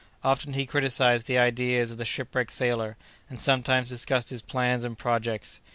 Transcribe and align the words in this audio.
Often 0.23 0.53
he 0.53 0.65
criticised 0.65 1.27
the 1.27 1.37
ideas 1.37 1.91
of 1.91 1.99
the 1.99 2.05
shipwrecked 2.05 2.51
sailor, 2.51 2.97
and 3.29 3.39
sometimes 3.39 3.87
discussed 3.89 4.31
his 4.31 4.41
plans 4.41 4.83
and 4.83 4.97
projects. 4.97 5.61